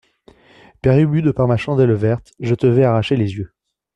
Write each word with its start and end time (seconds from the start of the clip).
Père 0.81 0.97
Ubu 0.97 1.21
De 1.21 1.29
par 1.29 1.47
ma 1.47 1.57
chandelle 1.57 1.93
verte, 1.93 2.33
je 2.39 2.55
te 2.55 2.65
vais 2.65 2.83
arracher 2.85 3.15
les 3.17 3.35
yeux. 3.35 3.53